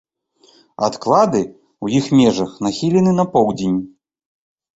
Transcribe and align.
Адклады 0.87 1.41
ў 1.41 1.85
іх 1.99 2.05
межах 2.21 2.57
нахілены 2.69 3.11
на 3.19 3.27
поўдзень. 3.37 3.79